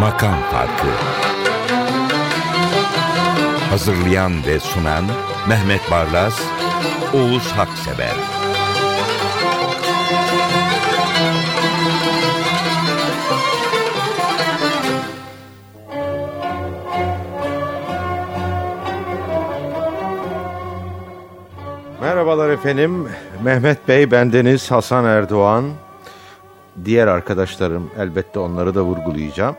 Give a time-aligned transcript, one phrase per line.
[0.00, 0.86] Makam Farkı.
[3.70, 5.04] Hazırlayan ve sunan
[5.48, 6.40] Mehmet Barlas,
[7.14, 8.23] Oğuz Haksever
[22.34, 23.08] Merhabalar efendim.
[23.44, 25.64] Mehmet Bey, bendeniz Hasan Erdoğan.
[26.84, 29.56] Diğer arkadaşlarım elbette onları da vurgulayacağım.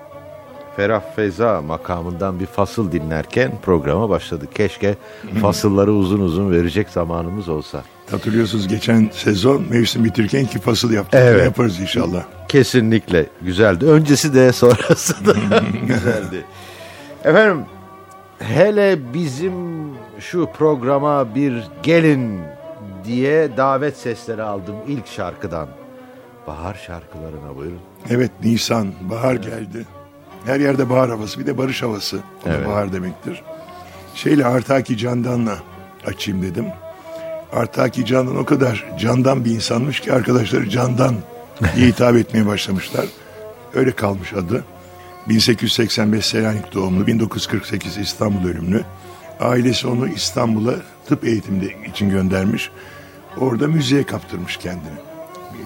[0.75, 4.55] Ferah Feza makamından bir fasıl dinlerken programa başladık.
[4.55, 4.95] Keşke
[5.41, 7.83] fasılları uzun uzun verecek zamanımız olsa.
[8.11, 11.21] Hatırlıyorsunuz geçen sezon mevsim bitirirken iki fasıl yaptık.
[11.23, 11.45] Evet.
[11.45, 12.23] Yaparız inşallah.
[12.47, 13.85] Kesinlikle güzeldi.
[13.85, 15.33] Öncesi de sonrası da
[15.87, 16.45] güzeldi.
[17.23, 17.65] Efendim
[18.39, 19.53] hele bizim
[20.19, 22.54] şu programa bir gelin
[23.07, 25.67] diye davet sesleri aldım ilk şarkıdan.
[26.47, 27.79] Bahar şarkılarına buyurun.
[28.09, 29.85] Evet Nisan, bahar geldi.
[30.45, 32.17] Her yerde bahar havası, bir de barış havası.
[32.45, 32.67] O Evet.
[32.67, 33.43] bahar demektir.
[34.15, 35.57] Şeyle Artaki Candan'la
[36.05, 36.65] açayım dedim.
[37.53, 41.15] Artaki Candan o kadar candan bir insanmış ki arkadaşları Candan
[41.75, 43.05] diye hitap etmeye başlamışlar.
[43.73, 44.63] Öyle kalmış adı.
[45.29, 48.83] 1885 Selanik doğumlu, 1948 İstanbul ölümlü.
[49.39, 50.73] Ailesi onu İstanbul'a
[51.07, 52.71] tıp eğitimi için göndermiş.
[53.37, 54.97] Orada müziğe kaptırmış kendini.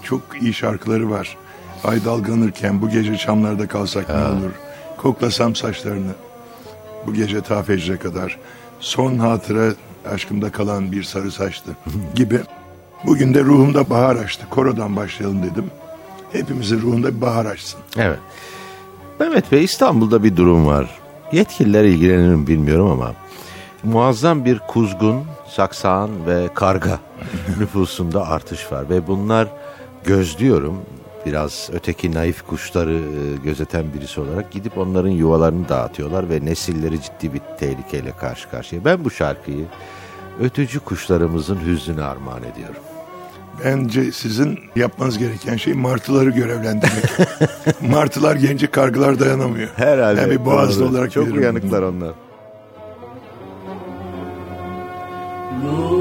[0.04, 1.38] Çok iyi şarkıları var.
[1.84, 4.52] Ay dalgalanırken bu gece çamlarda kalsak ne olur.
[4.98, 6.12] Koklasam saçlarını
[7.08, 8.38] bu gece ta fecre kadar.
[8.80, 9.74] Son hatıra
[10.12, 11.72] aşkımda kalan bir sarı saçtı
[12.16, 12.40] gibi.
[13.06, 14.46] Bugün de ruhumda bahar açtı.
[14.50, 15.66] Korodan başlayalım dedim.
[16.32, 17.80] Hepimizin ruhunda bir bahar açsın.
[17.98, 18.20] Evet.
[19.20, 21.00] Mehmet Bey İstanbul'da bir durum var.
[21.32, 23.14] Yetkililer ilgilenir mi bilmiyorum ama
[23.84, 27.00] muazzam bir kuzgun, saksağan ve karga
[27.60, 29.48] nüfusunda artış var ve bunlar
[30.04, 30.78] gözlüyorum
[31.26, 37.34] biraz öteki naif kuşları e, gözeten birisi olarak gidip onların yuvalarını dağıtıyorlar ve nesilleri ciddi
[37.34, 38.86] bir tehlikeyle karşı karşıya.
[38.86, 39.66] Ben bu şarkıyı
[40.42, 42.82] ötücü kuşlarımızın hüznüne armağan ediyorum.
[43.66, 47.04] Bence sizin yapmanız gereken şey martıları görevlendirmek.
[47.82, 49.70] Martılar gelince kargılar dayanamıyor.
[49.76, 50.22] Herhalde.
[50.22, 52.12] Yani bir boğazlı olarak Çok uyanıklar onlar.
[55.62, 55.99] Lord.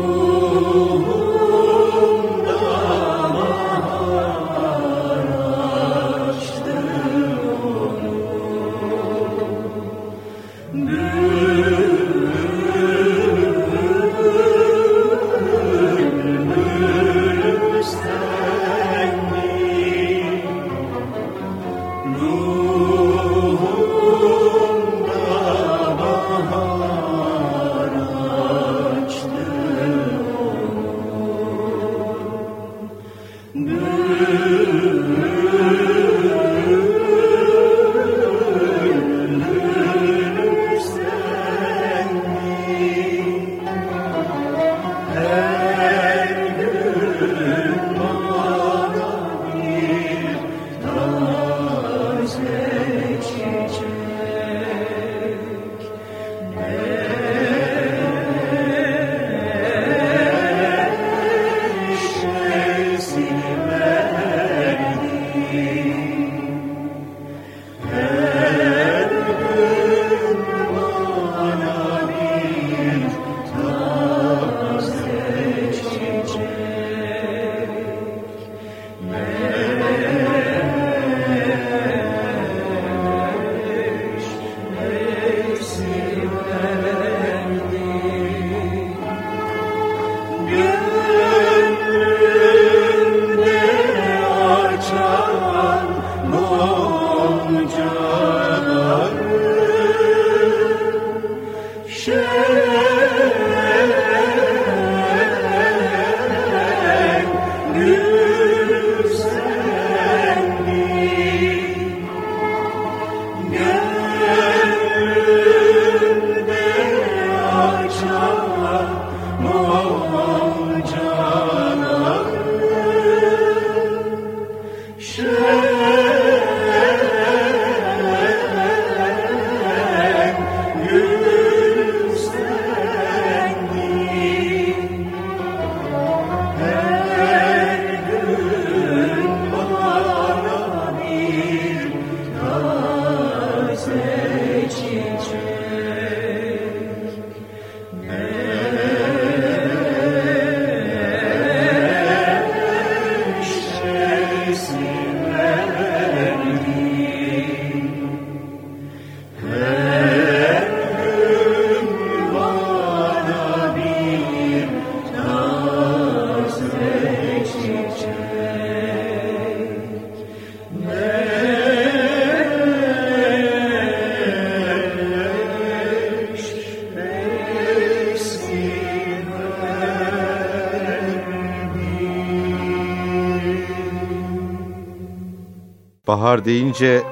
[186.28, 187.02] Bahar deyince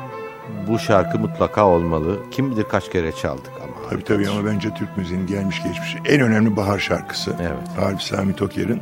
[0.69, 2.19] bu şarkı mutlaka olmalı.
[2.31, 3.91] Kim bilir kaç kere çaldık ama.
[3.91, 7.37] Tabii tabii ama bence Türk müziğinin gelmiş geçmiş en önemli bahar şarkısı.
[7.41, 7.87] Evet.
[7.87, 8.81] Arif Sami Toker'in.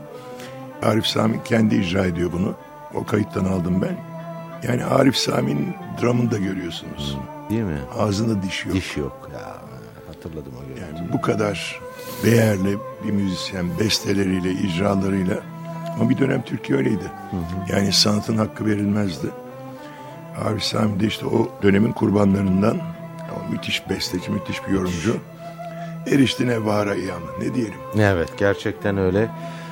[0.83, 2.55] Arif Sami kendi icra ediyor bunu.
[2.95, 3.97] O kayıttan aldım ben.
[4.69, 7.19] Yani Arif Sami'nin dramını da görüyorsunuz.
[7.51, 7.79] Değil mi?
[7.99, 8.75] Ağzında diş yok.
[8.75, 9.57] Diş yok ya.
[10.07, 10.87] Hatırladım o görüntüyü.
[10.87, 11.81] Yani bu kadar
[12.25, 15.37] değerli bir müzisyen besteleriyle, icralarıyla
[16.01, 17.11] ama bir dönem Türkiye öyleydi.
[17.73, 19.27] Yani sanatın hakkı verilmezdi.
[20.45, 22.77] Arif Sami de işte o dönemin kurbanlarından
[23.31, 25.17] ama müthiş besteci, müthiş bir yorumcu.
[26.07, 27.21] Erişti Nevbahara İyan.
[27.41, 27.75] Ne diyelim?
[27.99, 29.29] Evet gerçekten öyle.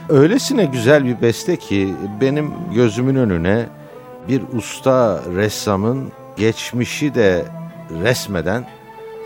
[0.09, 3.67] Öylesine güzel bir beste ki benim gözümün önüne
[4.29, 7.45] bir usta ressamın geçmişi de
[8.03, 8.67] resmeden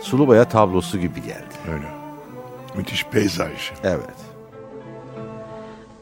[0.01, 1.55] Sulubaya tablosu gibi geldi.
[1.73, 1.87] Öyle.
[2.75, 3.71] Müthiş peyzaj.
[3.83, 4.15] Evet.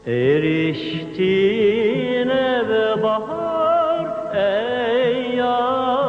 [0.06, 1.28] Eriştin
[2.28, 4.06] eve bahar
[5.48, 6.05] Oh.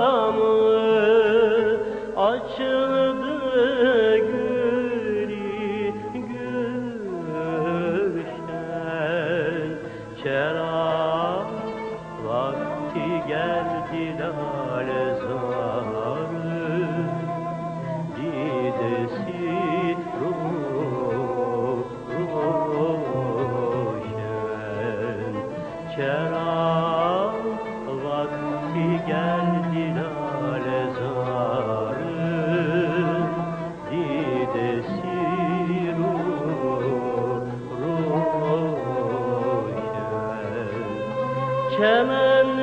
[41.78, 42.60] كمان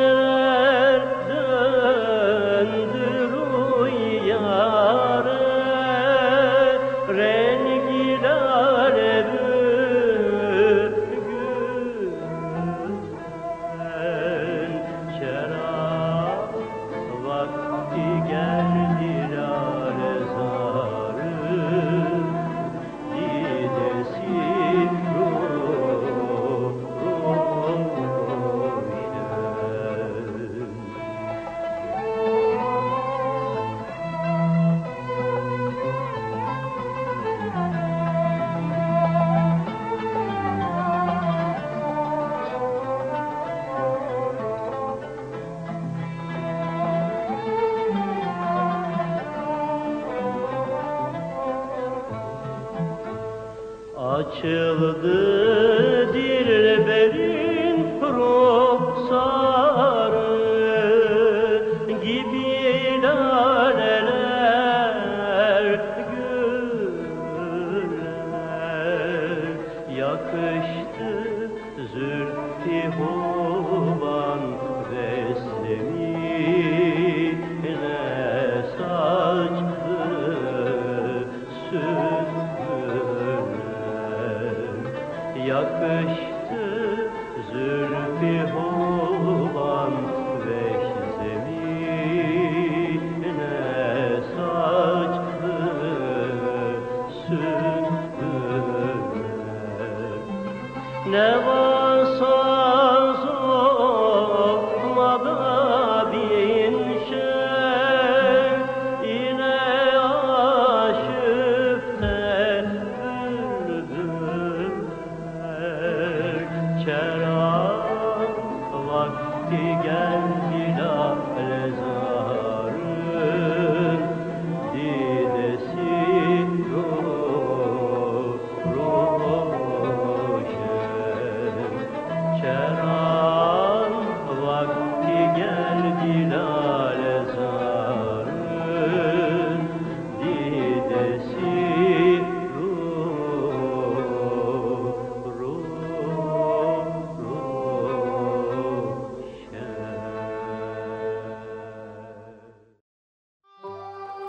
[87.51, 90.23] zülfü huban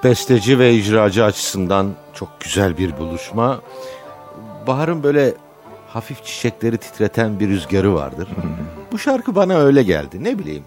[0.05, 3.61] Besteci ve icracı açısından çok güzel bir buluşma.
[4.67, 5.33] Bahar'ın böyle
[5.87, 8.27] hafif çiçekleri titreten bir rüzgarı vardır.
[8.91, 10.23] Bu şarkı bana öyle geldi.
[10.23, 10.63] Ne bileyim.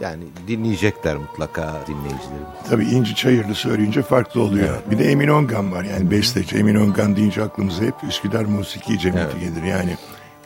[0.00, 2.46] Yani dinleyecekler mutlaka dinleyicilerim.
[2.70, 4.78] Tabii İnci Çayırlı söyleyince farklı oluyor.
[4.90, 6.56] Bir de Emin Ongan var yani besteci.
[6.56, 9.62] Emin Ongan deyince aklımıza hep Üsküdar Musiki Cemiyeti gelir.
[9.62, 9.96] Yani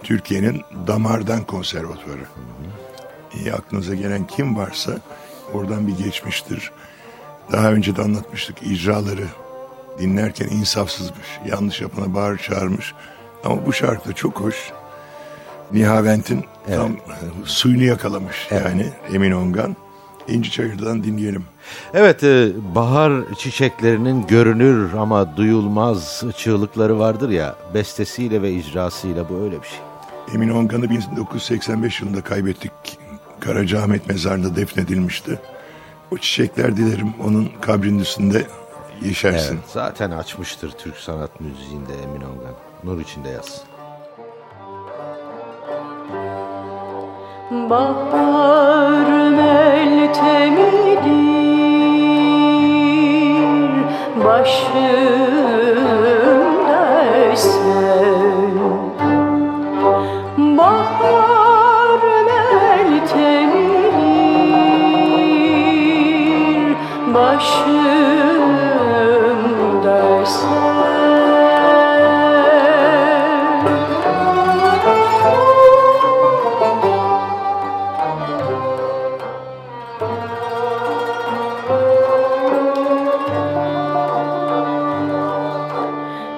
[0.02, 2.24] Türkiye'nin damardan konservatuvarı.
[3.34, 4.92] İyi aklınıza gelen kim varsa
[5.54, 6.70] oradan bir geçmiştir.
[7.52, 9.26] Daha önce de anlatmıştık icraları
[9.98, 11.26] dinlerken insafsızmış.
[11.46, 12.94] Yanlış yapana bağır çağırmış.
[13.44, 14.72] Ama bu şarkı da çok hoş.
[15.72, 16.96] Nihavent'in tam e,
[17.44, 19.76] suyunu yakalamış yani Emin Ongan.
[20.28, 21.44] İnci Çayır'dan dinleyelim.
[21.94, 29.62] Evet, e, bahar çiçeklerinin görünür ama duyulmaz çığlıkları vardır ya, bestesiyle ve icrasıyla bu öyle
[29.62, 29.78] bir şey.
[30.34, 32.72] Emin Ongan'ı 1985 yılında kaybettik.
[33.40, 35.40] Karacaahmet mezarında defnedilmişti.
[36.12, 38.46] O çiçekler dilerim onun kabrinin üstünde
[39.02, 39.54] yeşersin.
[39.54, 42.54] Evet, zaten açmıştır Türk sanat müziğinde Emin Ongan.
[42.84, 43.64] Nur içinde yazsın.
[47.70, 51.20] Bahar meltemidir
[54.24, 55.79] başımda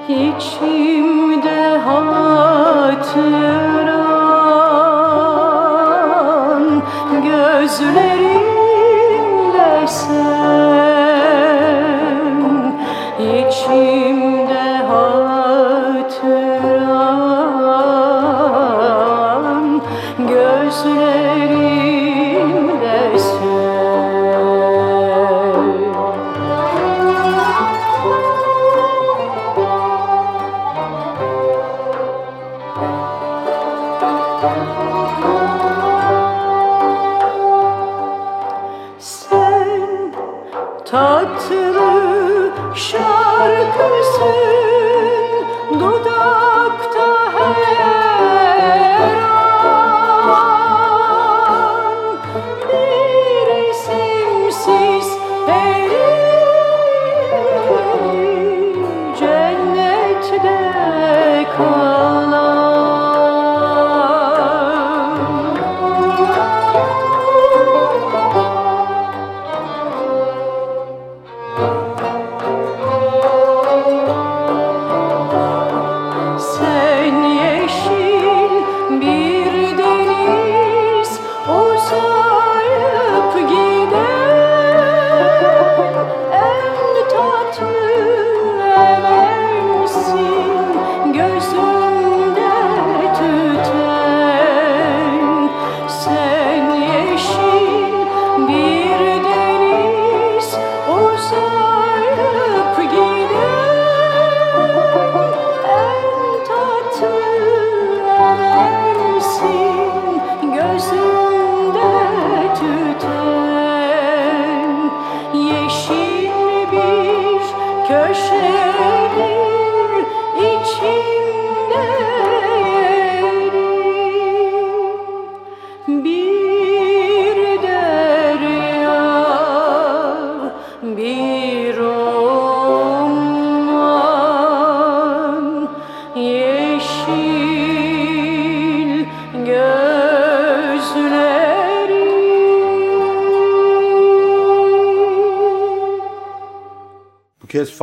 [0.09, 3.71] İçimde hatıran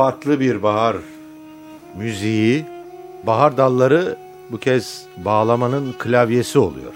[0.00, 0.96] farklı bir bahar
[1.96, 2.64] müziği,
[3.26, 4.16] bahar dalları
[4.50, 6.92] bu kez bağlamanın klavyesi oluyor.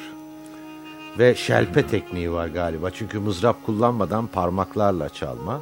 [1.19, 5.61] Ve şelpe tekniği var galiba çünkü mızrap kullanmadan parmaklarla çalma.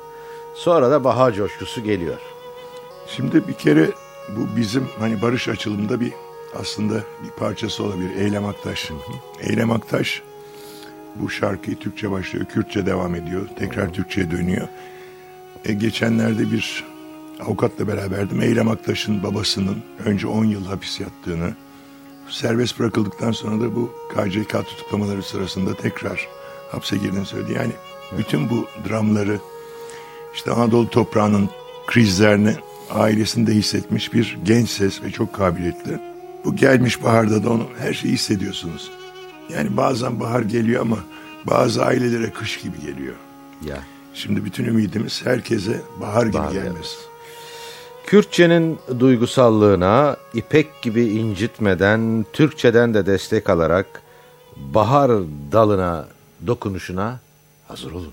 [0.55, 2.19] Sonra da bahar coşkusu geliyor.
[3.09, 3.91] Şimdi bir kere
[4.29, 6.13] bu bizim hani barış açılımında bir
[6.61, 8.17] aslında bir parçası olabilir.
[8.17, 8.91] Eylem Aktaş.
[9.41, 10.23] Eylem Aktaş
[11.15, 13.49] bu şarkıyı Türkçe başlıyor, Kürtçe devam ediyor.
[13.59, 14.69] Tekrar Türkçe'ye dönüyor.
[15.65, 16.92] E, geçenlerde bir
[17.41, 18.43] avukatla beraberdim.
[18.43, 21.55] Eylem Aktaş'ın babasının önce 10 yıl hapis yattığını,
[22.29, 26.29] serbest bırakıldıktan sonra da bu KCK tutuklamaları sırasında tekrar
[26.73, 27.53] hapse girdiğini söyledi.
[27.53, 27.73] Yani
[28.19, 29.39] bütün bu dramları
[30.35, 31.49] işte Anadolu toprağının
[31.87, 32.57] krizlerini
[32.91, 36.01] ailesinde hissetmiş bir genç ses ve çok kabiliyetli.
[36.45, 38.91] Bu gelmiş baharda da onu her şeyi hissediyorsunuz.
[39.55, 40.99] Yani bazen bahar geliyor ama
[41.45, 43.15] bazı ailelere kış gibi geliyor.
[43.65, 43.79] Ya.
[44.15, 46.97] Şimdi bütün ümidimiz herkese bahar gibi Bahar gelmesi.
[48.07, 54.03] Kürtçenin duygusallığına ipek gibi incitmeden Türkçeden de destek alarak
[54.57, 55.11] bahar
[55.53, 56.07] dalına
[56.47, 57.21] dokunuşuna
[57.69, 58.13] hazır olun.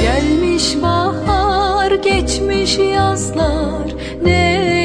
[0.00, 4.79] Gelmiş bahar, geçmiş yazlar, neyleyim?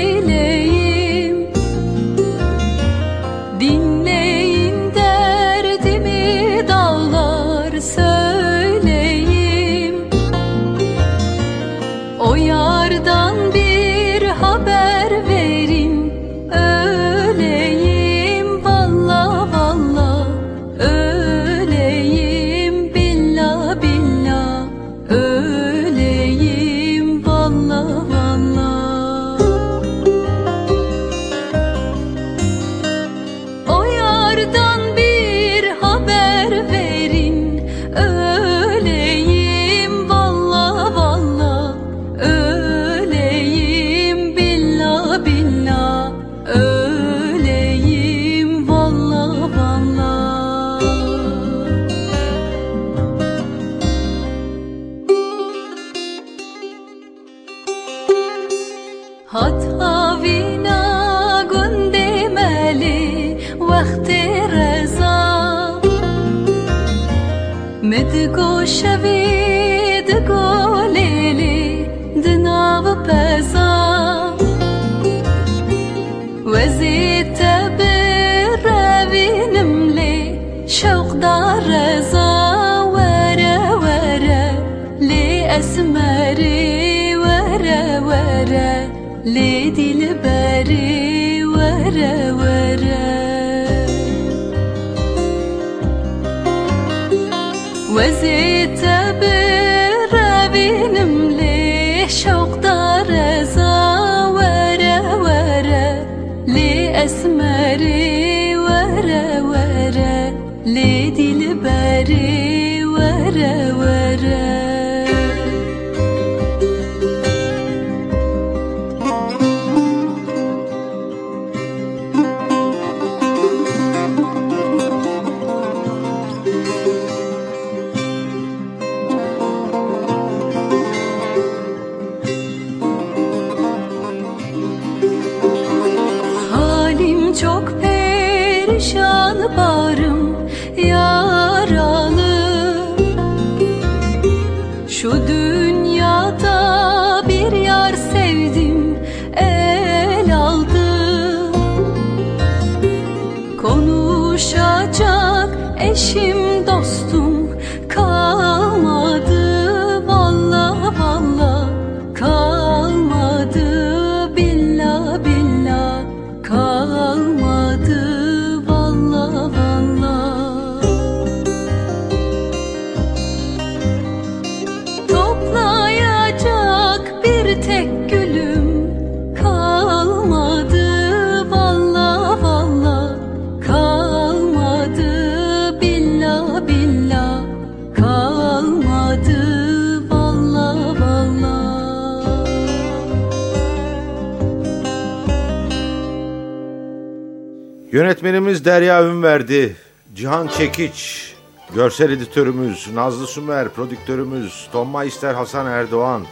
[199.35, 199.75] Ünverdi,
[200.15, 201.33] Cihan Çekiç,
[201.73, 206.25] görsel editörümüz Nazlı Sümer, prodüktörümüz Tom Meister Hasan Erdoğan,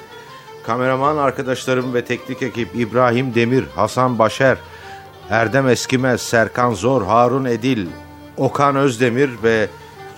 [0.65, 4.57] kameraman arkadaşlarım ve teknik ekip İbrahim Demir, Hasan Başer,
[5.29, 7.87] Erdem Eskimez, Serkan Zor, Harun Edil,
[8.37, 9.67] Okan Özdemir ve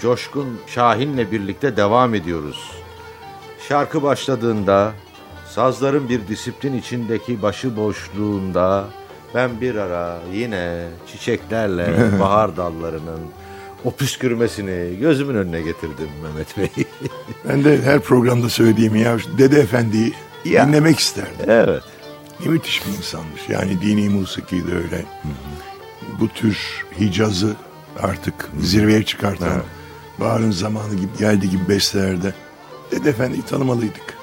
[0.02, 2.71] Coşkun Şahin'le birlikte devam ediyoruz.
[3.67, 4.93] Şarkı başladığında
[5.50, 8.86] sazların bir disiplin içindeki başıboşluğunda
[9.36, 11.88] ben bir ara yine çiçeklerle
[12.19, 13.19] bahar dallarının
[13.86, 16.86] o püskürmesini gözümün önüne getirdim Mehmet Bey.
[17.50, 20.13] Ben de her programda söylediğim ya Dede Efendi'yi
[20.45, 20.67] Ya.
[20.67, 21.45] dinlemek isterdim.
[21.48, 21.84] evet.
[22.45, 23.41] Ne müthiş bir insanmış.
[23.50, 25.06] Yani dini musiki de öyle.
[26.19, 26.58] Bu tür
[27.00, 27.54] Hicaz'ı
[28.00, 29.62] artık zirveye çıkartan
[30.19, 32.34] Bahar'ın zamanı gibi geldi gibi bestelerde
[32.91, 34.17] Dede Efendi'yi tanımalıydık.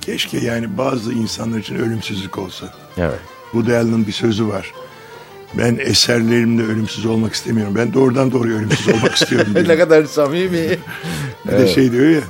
[0.00, 2.74] Keşke yani bazı insanlar için ölümsüzlük olsa.
[2.96, 3.18] Evet.
[3.52, 4.72] Woody Allen'ın bir sözü var.
[5.58, 7.74] Ben eserlerimle ölümsüz olmak istemiyorum.
[7.76, 10.60] Ben doğrudan doğruya ölümsüz olmak istiyorum ne kadar samimi.
[11.46, 12.20] Bir de şey diyor ya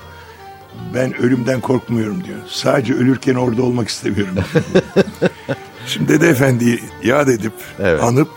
[0.95, 2.39] ben ölümden korkmuyorum diyor.
[2.49, 4.35] Sadece ölürken orada olmak istemiyorum.
[5.87, 8.03] Şimdi Dede Efendi'yi yad edip Evet.
[8.03, 8.29] anıp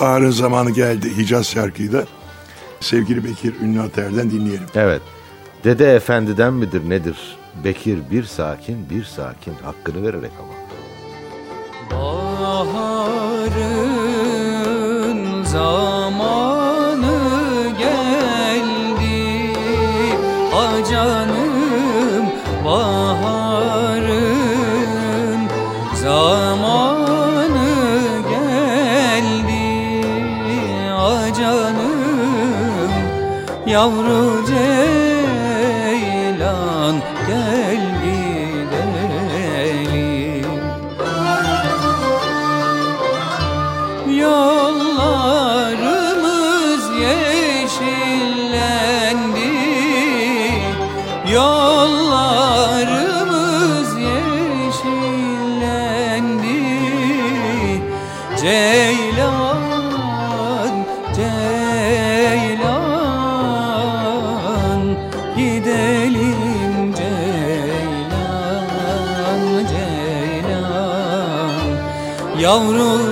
[0.00, 2.04] Bahar'ın zamanı geldi Hicaz şarkıyı da
[2.80, 4.66] sevgili Bekir Ünlü Ater'den dinleyelim.
[4.74, 5.02] Evet.
[5.64, 7.36] Dede Efendi'den midir nedir?
[7.64, 10.52] Bekir bir sakin bir sakin hakkını vererek ama.
[12.58, 13.94] Baharın
[15.44, 17.18] zamanı
[17.78, 19.52] geldi.
[20.52, 22.26] Ha canım
[22.64, 24.18] baharın
[25.94, 27.68] zamanı
[28.30, 29.66] geldi.
[30.96, 32.92] Ha canım
[33.66, 34.77] yavru ceylan
[72.78, 73.07] Yavru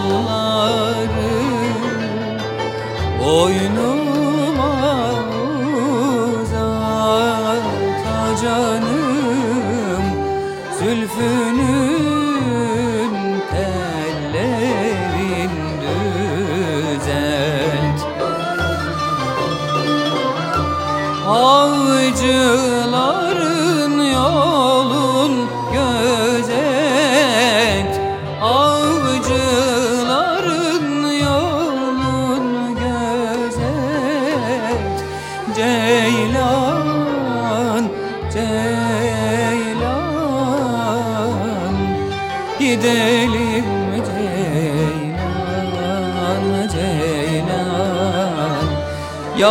[0.00, 1.30] kolları
[3.20, 3.99] Boynuma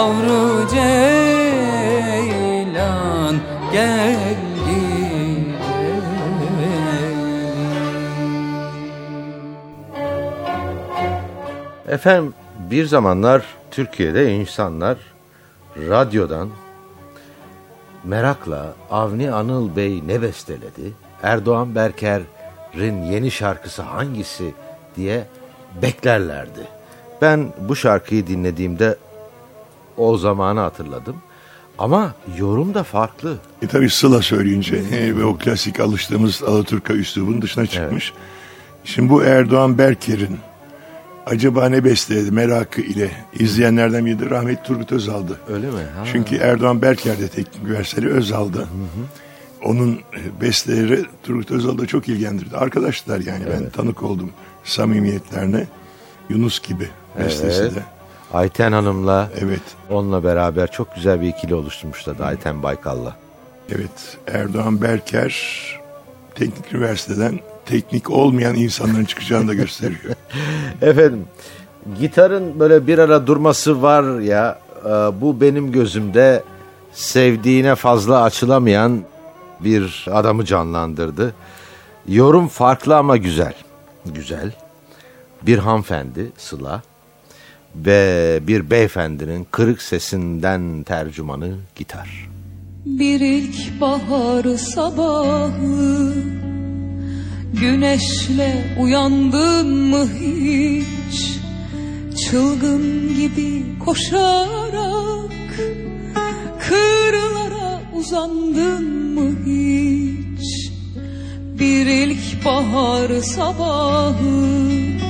[0.10, 2.06] Yavru Ceylan
[3.74, 4.36] gel
[11.88, 12.34] Efendim
[12.72, 14.98] bir zamanlar Türkiye'de insanlar
[15.78, 16.50] radyodan
[18.04, 20.93] merakla Avni Anıl Bey ne besteledi?
[21.24, 24.54] Erdoğan Berker'in yeni şarkısı hangisi
[24.95, 25.26] diye
[25.82, 26.67] beklerlerdi.
[27.22, 28.98] Ben bu şarkıyı dinlediğimde
[29.99, 31.15] o zamanı hatırladım.
[31.77, 33.38] Ama yorum da farklı.
[33.62, 38.13] E tabi Sıla söyleyince e, ve o klasik alıştığımız Alaturka üslubun dışına çıkmış.
[38.83, 40.38] Şimdi bu Erdoğan Berker'in
[41.25, 45.39] acaba ne besteledi merakı ile izleyenlerden biri de rahmetli Turgut Özal'dı.
[45.53, 45.73] Öyle mi?
[45.97, 46.03] Ha.
[46.12, 48.67] Çünkü Erdoğan Berker de teknik üniversiteli Özal'dı.
[49.63, 52.57] Onun e, besteleri Turgut Özal'da çok ilgilendirdi.
[52.57, 54.31] Arkadaşlar yani ben tanık oldum
[54.63, 55.67] samimiyetlerine.
[56.29, 57.75] Yunus gibi bestesi Evet.
[57.75, 57.98] de.
[58.34, 59.62] Ayten Hanım'la Evet.
[59.89, 63.15] onunla beraber çok güzel bir ikili oluşturmuşlardı Ayten Baykal'la.
[63.76, 65.36] Evet, Erdoğan Berker
[66.36, 70.15] teknik üniversiteden teknik olmayan insanların çıkacağını da gösteriyor.
[70.82, 71.26] Efendim
[72.00, 76.44] gitarın böyle bir ara durması var ya e, bu benim gözümde
[76.94, 79.04] sevdiğine fazla açılamayan
[79.60, 81.34] bir adamı canlandırdı.
[82.08, 83.54] Yorum farklı ama güzel.
[84.06, 84.52] Güzel.
[85.42, 86.82] Bir hanımefendi Sıla
[87.75, 92.29] ve bir beyefendinin kırık sesinden tercümanı gitar.
[92.86, 96.13] Bir ilk bahar sabahı
[97.53, 101.39] Güneşle uyandın mı hiç
[102.23, 105.32] Çılgın gibi koşarak
[106.60, 110.71] Kırlara uzandın mı hiç
[111.60, 115.09] Bir ilk bahar sabahı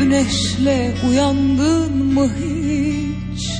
[0.00, 3.50] Güneşle uyandın mı hiç?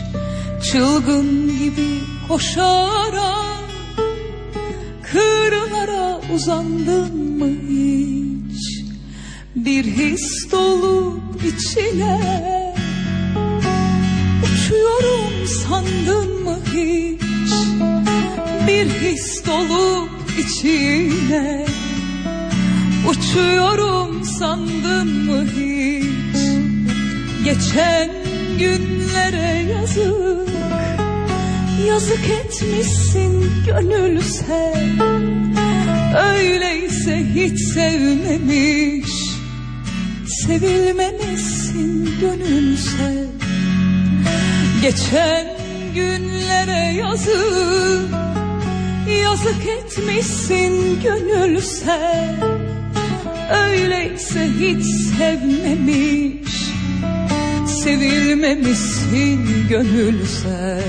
[0.62, 1.88] Çılgın gibi
[2.28, 3.64] koşarak
[5.02, 8.84] Kırlara uzandın mı hiç?
[9.54, 12.74] Bir his dolu içine
[14.44, 17.52] Uçuyorum sandın mı hiç?
[18.68, 21.66] Bir his dolu içine
[23.08, 26.03] Uçuyorum sandın mı hiç
[27.44, 28.10] Geçen
[28.58, 30.48] günlere yazık.
[31.86, 35.00] Yazık etmişsin gönül sen.
[36.16, 39.10] Öyleyse hiç sevmemiş
[40.46, 43.26] Sevilmemişsin gönül sen.
[44.82, 45.46] Geçen
[45.94, 48.14] günlere yazık.
[49.22, 52.36] Yazık etmişsin gönül sen.
[53.50, 54.84] Öyleyse hiç
[55.18, 56.43] sevmemiş
[57.84, 60.82] Sevilmemişsin gönül sen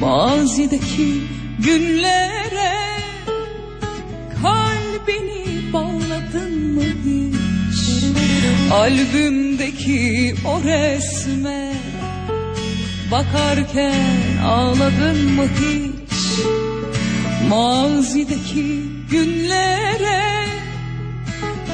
[0.00, 1.22] Mazideki
[1.58, 3.00] günlere
[4.42, 8.04] Kalbini bağladın mı hiç?
[8.72, 11.72] Albümdeki o resme
[13.10, 16.44] Bakarken ağladın mı hiç?
[17.48, 20.46] Mazideki günlere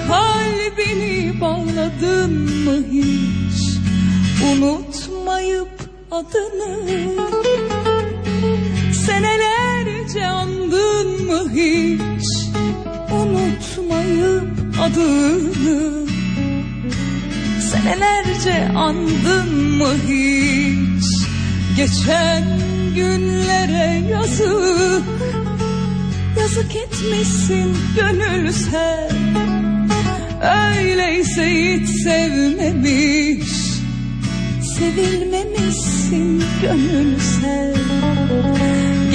[0.08, 2.32] Kalbini bağladın
[2.64, 3.76] mı hiç?
[4.52, 5.68] Unutmayıp
[6.10, 7.75] adını
[9.06, 12.26] Senelerce andın mı hiç?
[13.12, 16.06] Unutmayıp adını.
[17.72, 21.04] Senelerce andın mı hiç?
[21.76, 22.44] Geçen
[22.94, 25.04] günlere yazık.
[26.38, 29.10] Yazık etmişsin gönül sen.
[30.42, 33.50] Öyleyse hiç sevmemiş.
[34.78, 37.85] Sevilmemişsin gönül sen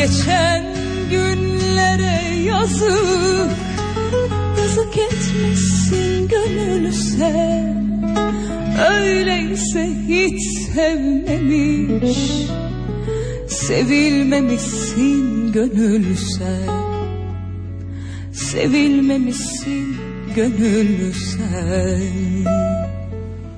[0.02, 0.66] Geçen
[1.10, 3.52] günlere yazık.
[4.58, 8.02] Yazık etmişsin gönül sen.
[8.94, 12.18] Öyleyse hiç sevmemiş.
[13.48, 16.82] Sevilmemişsin gönül sen.
[18.34, 19.98] Sevilmemişsin
[20.36, 22.02] gönül sen.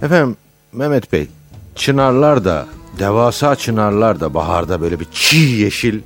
[0.01, 0.37] Efendim
[0.73, 1.27] Mehmet Bey,
[1.75, 2.67] çınarlar da,
[2.99, 5.99] devasa çınarlar da baharda böyle bir çiğ yeşil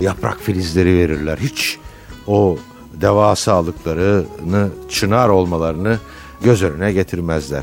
[0.00, 1.38] yaprak filizleri verirler.
[1.38, 1.78] Hiç
[2.26, 2.58] o
[3.00, 5.98] devasalıklarını, çınar olmalarını
[6.42, 7.62] göz önüne getirmezler.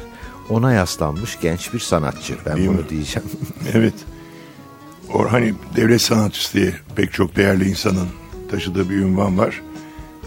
[0.49, 2.35] Ona yaslanmış genç bir sanatçı.
[2.45, 2.89] Ben Değil bunu mi?
[2.89, 3.29] diyeceğim.
[3.73, 3.93] Evet.
[5.13, 8.07] Or hani devlet sanatçısı diye pek çok değerli insanın
[8.51, 9.61] taşıdığı bir ünvan var.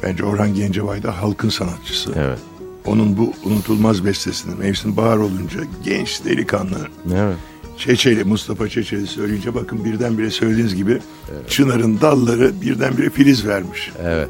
[0.03, 2.13] Bence Orhan Gencebay da halkın sanatçısı.
[2.17, 2.39] evet.
[2.87, 6.79] Onun bu unutulmaz bestesini mevsim bahar olunca genç delikanlı
[7.15, 7.37] Evet.
[7.81, 10.99] Çeçeli, Mustafa Çeçeli söyleyince bakın birdenbire söylediğiniz gibi
[11.49, 13.91] Çınar'ın dalları birdenbire filiz vermiş.
[14.03, 14.29] Evet.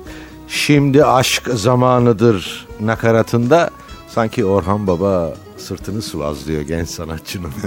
[0.48, 3.70] Şimdi aşk zamanıdır nakaratında
[4.08, 7.50] sanki Orhan Baba sırtını sıvazlıyor genç sanatçının.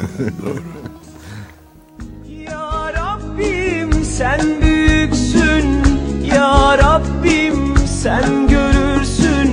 [2.46, 5.84] Ya Rabbim sen büyüksün
[6.36, 9.52] Ya Rabbim sen görürsün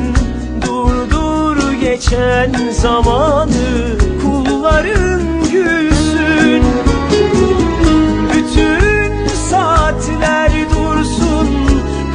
[0.66, 5.39] Durdur geçen zamanı Kulların
[10.20, 11.48] saatler dursun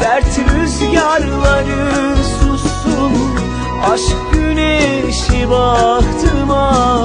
[0.01, 3.13] Dert rüzgarları sussun.
[3.93, 6.97] Aşk güneşi bahtıma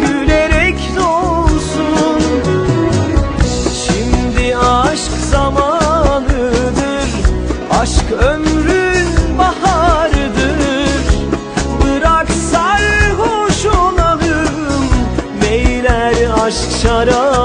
[0.00, 2.22] Gülerek doğsun.
[3.86, 7.10] Şimdi aşk zamanıdır
[7.80, 11.04] Aşk ömrün baharıdır.
[11.82, 14.84] Bırak sarhoş olalım
[15.42, 17.39] Meyler aşk şarabıdır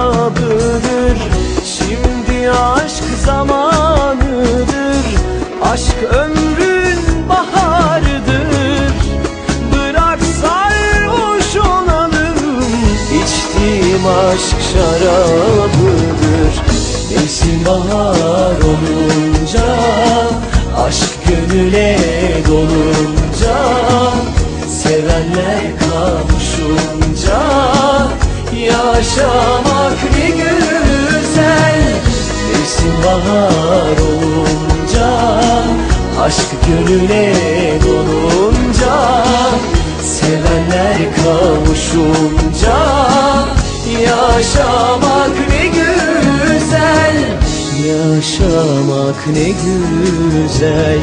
[15.05, 16.53] şarabıdır
[17.11, 19.65] Mevsim bahar olunca
[20.85, 21.97] Aşk gönüle
[22.47, 23.57] dolunca
[24.67, 27.41] Sevenler kavuşunca
[28.59, 31.81] Yaşamak ne güzel.
[32.51, 35.09] Mevsim bahar olunca
[36.21, 37.33] Aşk gönüle
[37.85, 39.23] dolunca
[40.03, 43.04] Sevenler kavuşunca
[44.35, 47.15] Yaşamak ne güzel.
[47.85, 50.99] Yaşamak ne güzel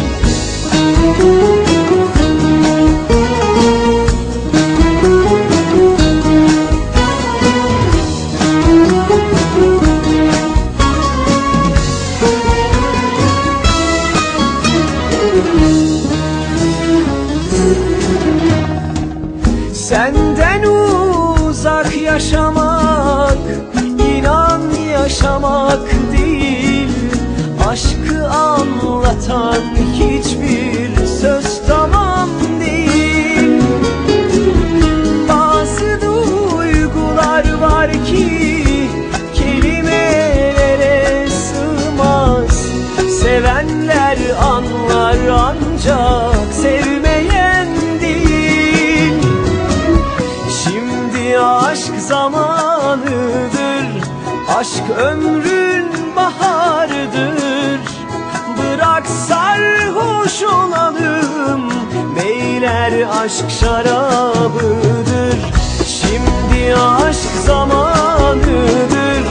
[63.07, 65.39] Aşk şarabıdır.
[65.87, 69.25] Şimdi aşk zamanıdır.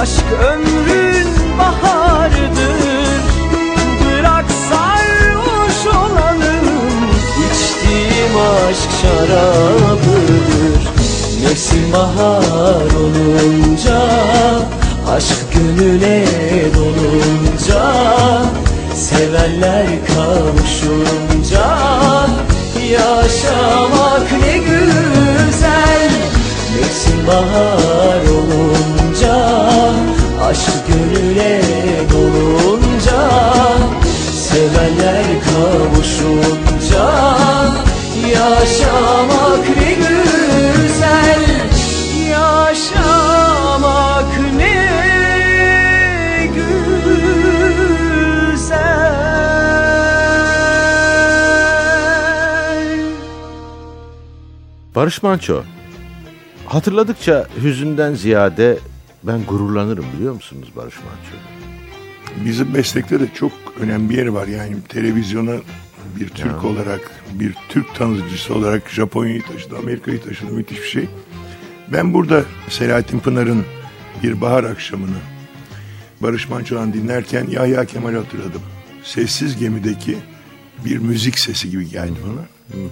[0.00, 3.20] Aşk ömrün baharıdır.
[4.04, 6.68] Bırak sarhoş olalım
[7.50, 10.88] İçtiğim aşk şarabıdır.
[11.44, 14.00] Mevsim bahar olunca
[15.16, 16.24] Aşk gönüle
[16.74, 17.92] dolunca
[18.94, 21.97] Sevenler kavuşunca
[22.90, 26.10] Yaşamak ne güzel.
[26.74, 29.34] Mevsim bahar olunca
[30.48, 31.62] Aşk gönüle
[32.12, 33.30] dolunca
[34.48, 37.04] Sevenler kavuşunca
[38.32, 39.37] Yaşamak
[54.98, 55.62] Barış Manço.
[56.66, 58.78] Hatırladıkça hüzünden ziyade
[59.22, 61.36] ben gururlanırım biliyor musunuz Barış Manço?
[62.44, 64.46] Bizim meslekte de çok önemli bir yeri var.
[64.46, 65.54] Yani televizyona
[66.16, 70.52] bir Türk olarak, bir Türk tanıtıcısı olarak Japonya'yı taşıdı, Amerika'yı taşıdı.
[70.52, 71.08] Müthiş bir şey.
[71.92, 73.64] Ben burada Selahattin Pınar'ın
[74.22, 75.18] bir bahar akşamını
[76.20, 78.62] Barış Manço'dan dinlerken Yahya Kemal'i hatırladım.
[79.02, 80.18] Sessiz gemideki
[80.84, 82.44] bir müzik sesi gibi geldi bana.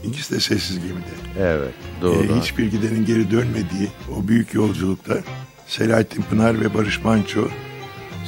[0.04, 1.40] İkisi de sessiz gemide.
[1.40, 2.22] Evet doğru.
[2.22, 5.18] Ee, hiçbir gidenin geri dönmediği o büyük yolculukta
[5.66, 7.48] Selahattin Pınar ve Barış Manço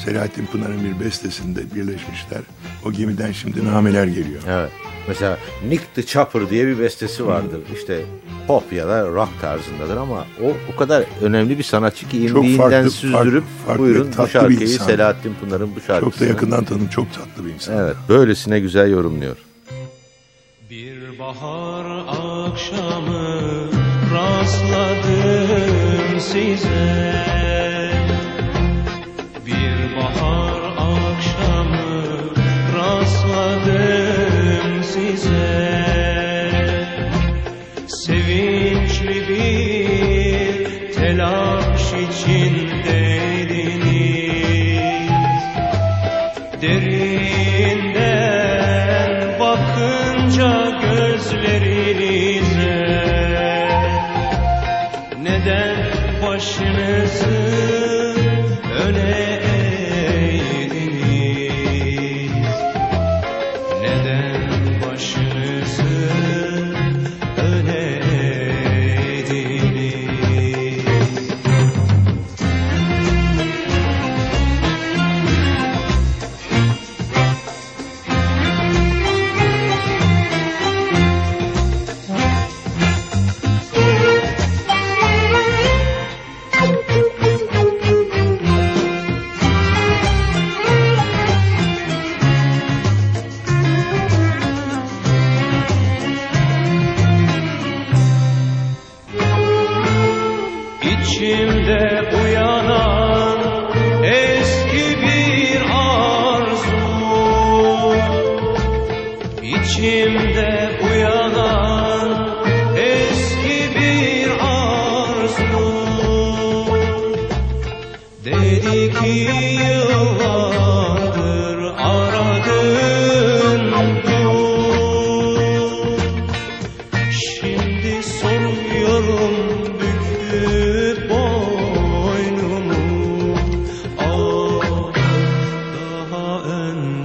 [0.05, 2.41] Selahattin Pınar'ın bir bestesinde birleşmişler.
[2.87, 4.43] O gemiden şimdi nameler geliyor.
[4.49, 4.71] Evet.
[5.09, 7.61] Mesela Nick the Chopper diye bir bestesi vardır.
[7.75, 8.01] İşte
[8.47, 12.71] pop ya da rock tarzındadır ama o o kadar önemli bir sanatçı ki Çok imdiğinden
[12.71, 14.69] farklı, süzdürüp farklı, farklı buyurun bu şarkıyı.
[14.69, 16.13] Selahattin Pınar'ın bu şarkısını.
[16.13, 17.77] Çok da yakından tanım, çok tatlı bir insan.
[17.77, 19.37] Evet böylesine güzel yorumluyor.
[21.19, 23.41] Bahar akşamı
[24.15, 27.15] rastladım size.
[29.47, 32.05] Bir bahar akşamı
[32.75, 33.98] rastladım
[57.11, 57.48] Jesus.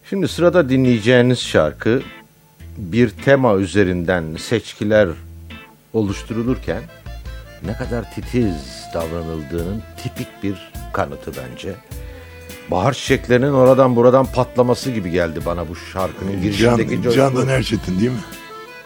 [0.10, 2.02] Şimdi sırada dinleyeceğiniz şarkı
[2.78, 5.10] bir tema üzerinden seçkiler
[5.94, 6.82] oluşturulurken
[7.64, 11.74] ne kadar titiz davranıldığının tipik bir kanıtı bence.
[12.72, 17.18] Bahar çiçeklerinin oradan buradan patlaması gibi geldi bana bu şarkının Can, girişindeki coşku.
[17.18, 18.18] Candan Erçetin değil mi?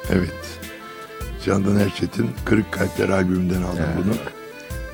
[0.10, 0.60] Evet.
[1.46, 4.14] Candan Erçetin Kırık Kalpler albümünden aldım bunu.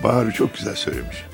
[0.04, 1.26] Bahar'ı çok güzel söylemiş.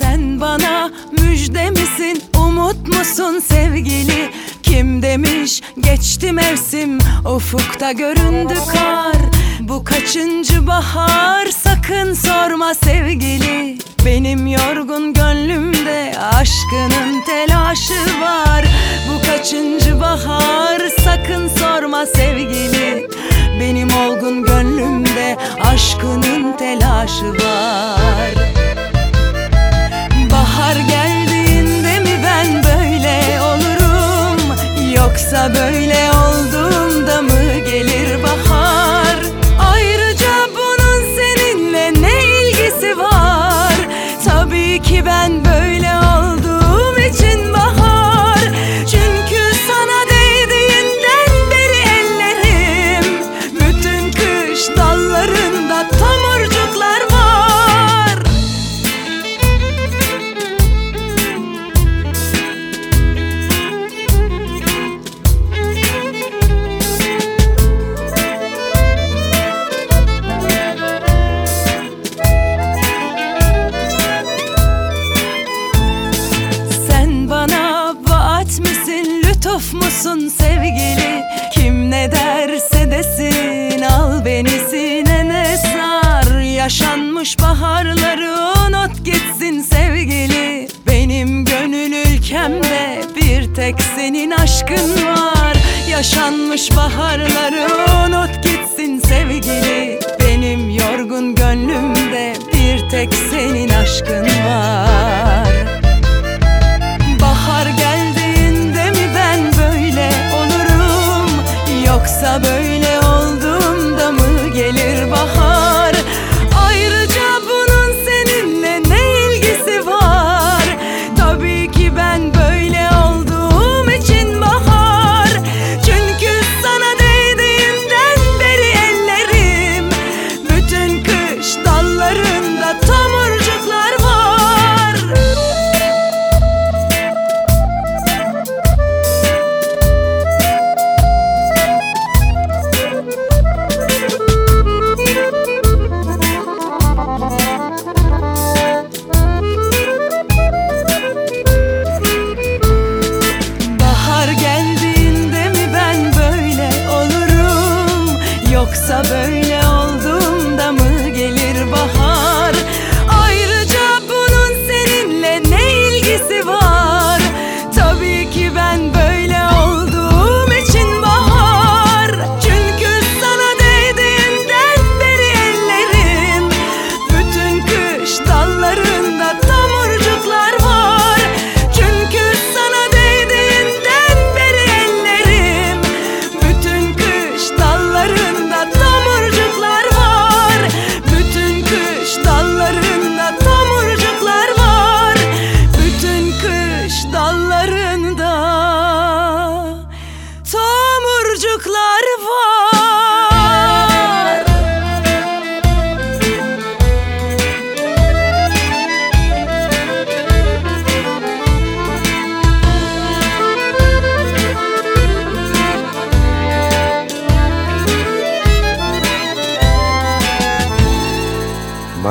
[0.00, 4.30] Sen bana müjde misin, umut musun sevgili?
[4.62, 6.98] Kim demiş geçti mevsim,
[7.34, 9.35] ufukta göründü kar.
[9.60, 13.78] Bu kaçıncı bahar sakın sorma sevgili.
[14.04, 18.64] Benim yorgun gönlümde aşkının telaşı var.
[19.08, 23.08] Bu kaçıncı bahar sakın sorma sevgili.
[23.60, 28.34] Benim olgun gönlümde aşkının telaşı var.
[30.32, 34.56] Bahar geldiğinde mi ben böyle olurum
[34.94, 37.35] Yoksa böyle olduğumda mı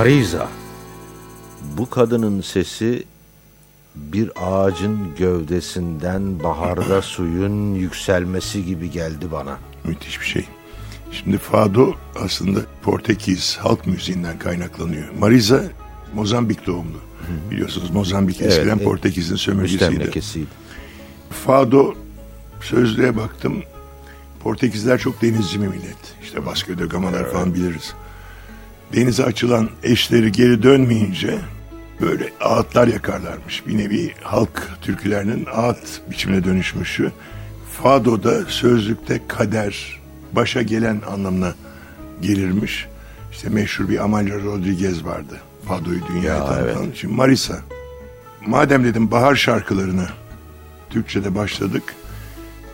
[0.05, 0.49] Mariza.
[1.77, 3.03] Bu kadının sesi
[3.95, 9.57] bir ağacın gövdesinden baharda suyun yükselmesi gibi geldi bana.
[9.83, 10.45] Müthiş bir şey.
[11.11, 15.13] Şimdi Fado aslında Portekiz halk müziğinden kaynaklanıyor.
[15.19, 15.63] Mariza
[16.13, 16.99] Mozambik doğumlu.
[17.51, 20.11] Biliyorsunuz Mozambik eskiden Evet, Portekiz'in sömürgesiydi.
[21.29, 21.93] Fado
[22.61, 23.63] sözlüğe baktım.
[24.39, 26.15] Portekizler çok denizci bir millet.
[26.23, 27.93] İşte Vasco da Gama'lar falan biliriz.
[28.95, 31.37] Denize açılan eşleri geri dönmeyince
[32.01, 33.67] böyle ağıtlar yakarlarmış.
[33.67, 37.11] Bir nevi halk türkülerinin ağıt biçimine dönüşmüşü.
[37.83, 39.99] Fado da sözlükte kader,
[40.31, 41.53] başa gelen anlamına
[42.21, 42.85] gelirmiş.
[43.31, 45.37] İşte meşhur bir Amalia Rodriguez vardı.
[45.67, 46.83] Fado'yu dünyaya Ya, tanıtan.
[46.83, 46.95] evet.
[46.95, 47.59] Şimdi Marisa.
[48.47, 50.05] Madem dedim bahar şarkılarını
[50.89, 51.83] Türkçe'de başladık.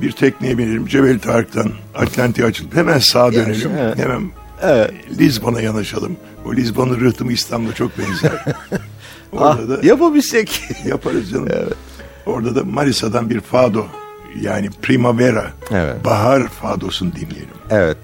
[0.02, 0.86] Bir tekneye binelim.
[0.88, 3.72] Cebel Tarık'tan Atlantik'e açılıp hemen sağa dönelim.
[3.80, 3.98] evet.
[3.98, 4.32] Hemen
[4.64, 6.18] e, Lizbon'a yanaşalım.
[6.46, 8.32] O Lizbon'un rıhtımı İstanbul'a çok benzer.
[9.32, 10.64] Orada da Ah, yapabilsek.
[10.86, 11.48] yaparız canım.
[12.26, 13.86] Orada da Marisa'dan bir fado
[14.42, 16.06] yani primavera Evet.
[16.06, 17.48] bahar fadosunu dinleyelim.
[17.70, 17.98] Evet.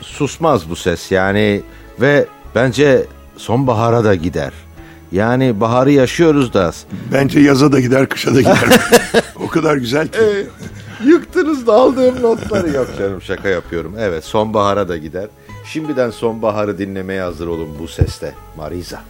[0.00, 1.62] Susmaz bu ses yani
[2.00, 4.52] ve bence sonbahara da gider.
[5.12, 6.72] Yani baharı yaşıyoruz da
[7.12, 8.58] Bence yaza da gider, kışa da gider.
[9.44, 10.18] o kadar güzel ki.
[11.04, 13.94] Yıktınız da aldığım notları yok canım şaka yapıyorum.
[13.98, 15.26] Evet sonbahara da gider.
[15.64, 19.02] Şimdiden sonbaharı dinlemeye hazır olun bu seste Mariza.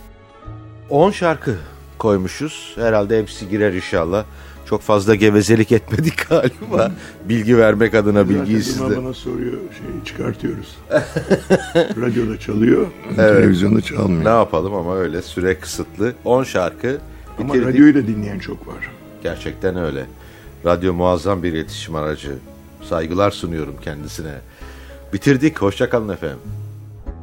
[0.91, 1.57] 10 şarkı
[1.99, 2.73] koymuşuz.
[2.77, 4.25] Herhalde hepsi girer inşallah.
[4.67, 6.93] Çok fazla gevezelik etmedik galiba.
[7.29, 9.03] Bilgi vermek adına bilgiyi Zaten sizde.
[9.05, 10.77] bana soruyor, şey çıkartıyoruz.
[11.77, 12.87] Radyoda çalıyor,
[13.17, 14.25] televizyonda çalmıyor.
[14.25, 16.13] Ne yapalım ama öyle süre kısıtlı.
[16.25, 16.99] 10 şarkı
[17.39, 17.69] Ama bitirdik.
[17.69, 18.91] radyoyu da dinleyen çok var.
[19.23, 20.07] Gerçekten öyle.
[20.65, 22.33] Radyo muazzam bir iletişim aracı.
[22.89, 24.35] Saygılar sunuyorum kendisine.
[25.13, 25.63] Bitirdik.
[25.63, 26.39] Hoşçakalın efendim.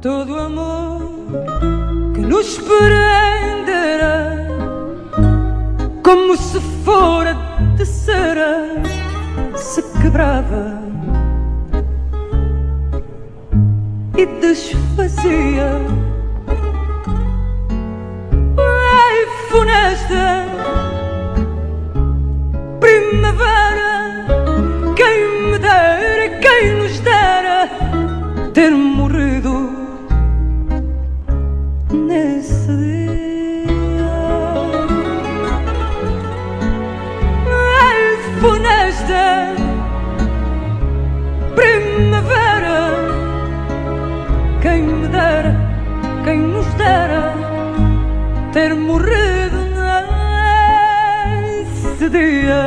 [0.02, 1.00] todo amor
[2.14, 4.46] que nos prenderá
[6.04, 7.34] como se fora
[7.76, 8.82] de cera
[9.56, 10.78] se quebrava
[14.16, 15.70] e desfazia
[18.58, 20.46] ai funesta
[22.80, 23.97] primavera
[28.58, 29.70] ter morrido
[31.92, 34.10] nesse dia.
[37.46, 39.54] É funesta
[41.54, 42.78] primavera,
[44.60, 45.54] quem me dera,
[46.24, 47.34] quem nos dera
[48.52, 49.60] ter morrido
[51.46, 52.62] nesse dia.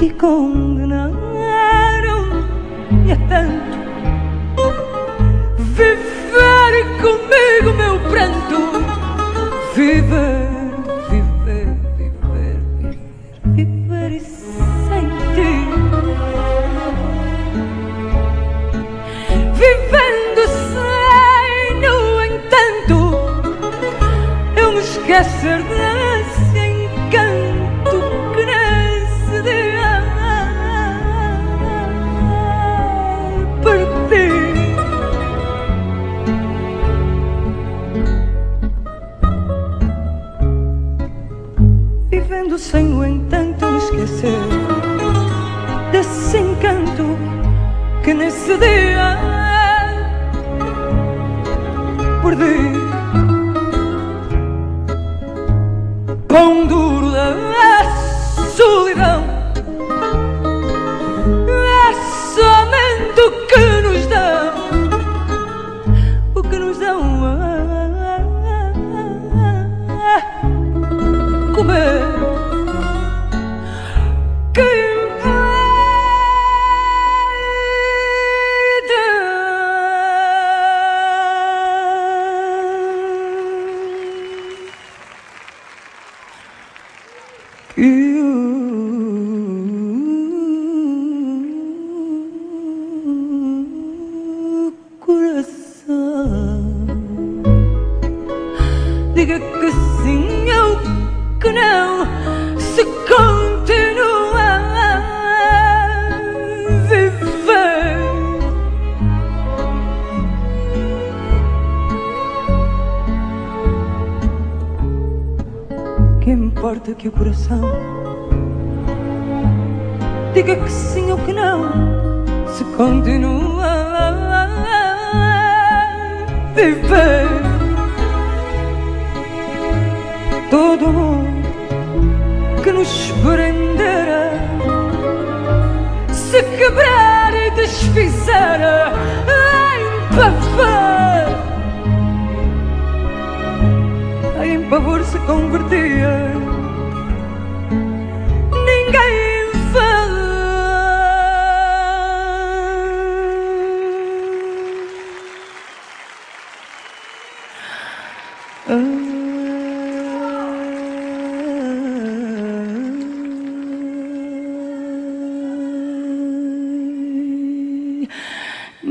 [0.00, 1.31] E condenado
[3.04, 3.82] e é tanto.
[5.58, 8.58] Viver comigo, meu pranto,
[9.74, 10.48] viver,
[11.10, 12.98] viver, viver, viver,
[13.54, 15.62] viver e sentir.
[19.54, 20.42] Vivendo
[20.72, 22.96] sem, no entanto,
[24.56, 26.11] eu me esquecer de.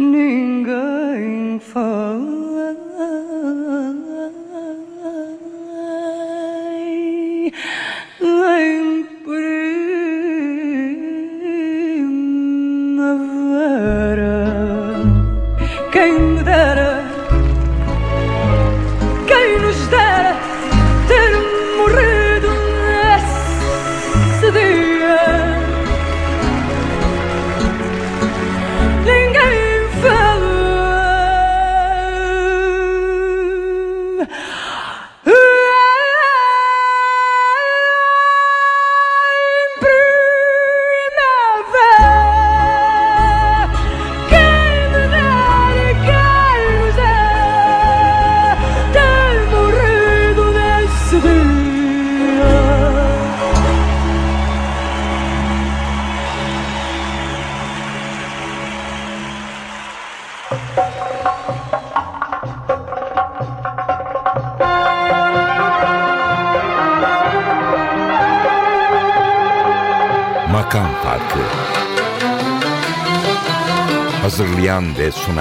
[0.05, 1.27] நீங்கள்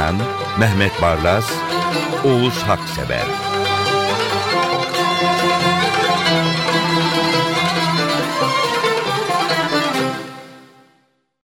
[0.01, 0.17] sunan
[0.59, 1.53] Mehmet Barlas,
[2.25, 3.60] Oğuz Haksever.